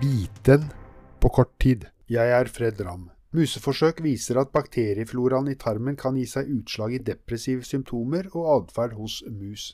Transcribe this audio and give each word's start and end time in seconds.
biten 0.00 0.62
på 1.20 1.28
kort 1.28 1.58
tid. 1.60 1.82
Jeg 2.08 2.32
er 2.32 2.48
Fred 2.48 2.78
Ramm. 2.80 3.10
Museforsøk 3.36 3.98
viser 4.00 4.38
at 4.40 4.52
bakteriefloraen 4.54 5.50
i 5.52 5.58
tarmen 5.60 5.98
kan 6.00 6.16
gi 6.16 6.24
seg 6.26 6.48
utslag 6.54 6.94
i 6.96 7.00
depressive 7.04 7.66
symptomer 7.68 8.30
og 8.32 8.48
atferd 8.54 8.96
hos 8.96 9.18
mus. 9.28 9.66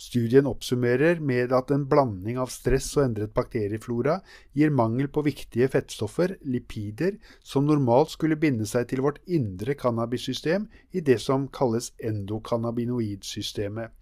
Studien 0.00 0.48
oppsummerer 0.48 1.20
med 1.20 1.52
at 1.56 1.74
en 1.76 1.84
blanding 1.90 2.40
av 2.40 2.48
stress 2.52 2.88
og 2.96 3.04
endret 3.04 3.34
bakterieflora 3.36 4.16
gir 4.56 4.72
mangel 4.72 5.10
på 5.12 5.26
viktige 5.28 5.68
fettstoffer, 5.72 6.38
lipider, 6.44 7.20
som 7.44 7.68
normalt 7.68 8.14
skulle 8.16 8.40
binde 8.40 8.68
seg 8.68 8.88
til 8.88 9.04
vårt 9.04 9.20
indre 9.28 9.76
cannabissystem 9.76 10.70
i 10.96 11.04
det 11.04 11.20
som 11.20 11.48
kalles 11.52 11.92
endokannabinoidsystemet. 12.00 13.92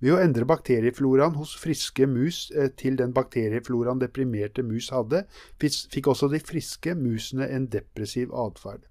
Ved 0.00 0.12
å 0.12 0.20
endre 0.20 0.44
bakteriefloraen 0.44 1.38
hos 1.38 1.54
friske 1.56 2.04
mus 2.10 2.50
eh, 2.52 2.68
til 2.76 2.98
den 3.00 3.14
bakteriefloraen 3.16 4.02
deprimerte 4.02 4.64
mus 4.66 4.90
hadde, 4.92 5.22
fikk 5.62 6.10
også 6.12 6.28
de 6.32 6.40
friske 6.44 6.92
musene 6.98 7.48
en 7.48 7.70
depressiv 7.72 8.34
atferd. 8.36 8.84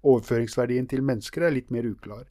Overføringsverdien 0.00 0.88
til 0.88 1.04
mennesker 1.04 1.44
er 1.44 1.52
litt 1.52 1.68
mer 1.74 1.84
uklar. 1.90 2.24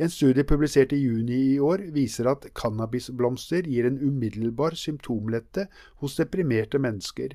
En 0.00 0.08
studie 0.08 0.46
publisert 0.46 0.94
i 0.94 1.00
juni 1.02 1.40
i 1.50 1.58
år 1.60 1.82
viser 1.92 2.30
at 2.30 2.46
cannabisblomster 2.56 3.66
gir 3.68 3.88
en 3.88 3.98
umiddelbar 3.98 4.78
symptomlette 4.78 5.66
hos 6.00 6.16
deprimerte 6.16 6.78
mennesker. 6.80 7.34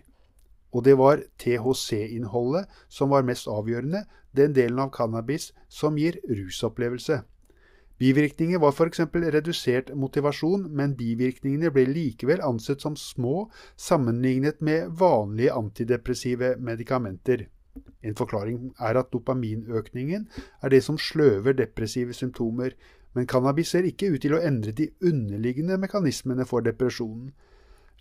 Og 0.71 0.87
det 0.87 0.95
var 0.97 1.21
THC-innholdet 1.43 2.71
som 2.89 3.11
var 3.11 3.27
mest 3.27 3.51
avgjørende, 3.51 4.05
den 4.35 4.55
delen 4.55 4.79
av 4.81 4.95
cannabis 4.95 5.51
som 5.69 5.99
gir 5.99 6.17
rusopplevelse. 6.25 7.21
Bivirkninger 7.97 8.59
var 8.59 8.73
f.eks. 8.75 8.99
redusert 9.15 9.93
motivasjon, 9.95 10.67
men 10.75 10.97
bivirkningene 10.99 11.71
ble 11.71 11.85
likevel 11.87 12.41
ansett 12.43 12.83
som 12.83 12.97
små 12.99 13.45
sammenlignet 13.79 14.59
med 14.59 14.91
vanlige 14.99 15.53
antidepressive 15.55 16.55
medikamenter. 16.59 17.47
En 18.03 18.15
forklaring 18.15 18.73
er 18.79 18.99
at 18.99 19.11
dopaminøkningen 19.13 20.27
er 20.61 20.69
det 20.71 20.83
som 20.83 20.99
sløver 20.99 21.55
depressive 21.55 22.13
symptomer, 22.13 22.75
men 23.15 23.27
cannabis 23.31 23.71
ser 23.71 23.87
ikke 23.87 24.11
ut 24.11 24.21
til 24.25 24.35
å 24.35 24.43
endre 24.43 24.75
de 24.75 24.89
underliggende 25.03 25.79
mekanismene 25.79 26.45
for 26.47 26.63
depresjonen. 26.67 27.31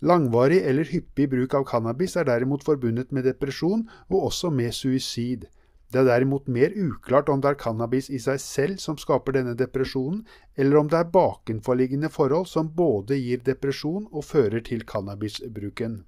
Langvarig 0.03 0.59
eller 0.67 0.91
hyppig 0.91 1.29
bruk 1.31 1.55
av 1.55 1.69
cannabis 1.71 2.17
er 2.19 2.27
derimot 2.27 2.67
forbundet 2.67 3.13
med 3.15 3.29
depresjon 3.31 3.87
og 4.11 4.25
også 4.29 4.51
med 4.51 4.75
suicid. 4.75 5.47
Det 5.95 6.01
er 6.03 6.09
derimot 6.09 6.49
mer 6.51 6.73
uklart 6.75 7.29
om 7.31 7.39
det 7.39 7.53
er 7.53 7.59
cannabis 7.61 8.09
i 8.11 8.19
seg 8.19 8.41
selv 8.43 8.81
som 8.83 8.97
skaper 8.99 9.37
denne 9.37 9.53
depresjonen, 9.55 10.25
eller 10.59 10.81
om 10.81 10.89
det 10.91 10.99
er 10.99 11.13
bakenforliggende 11.15 12.11
forhold 12.11 12.49
som 12.51 12.73
både 12.75 13.15
gir 13.21 13.45
depresjon 13.47 14.09
og 14.11 14.27
fører 14.27 14.65
til 14.67 14.83
cannabisbruken. 14.91 16.01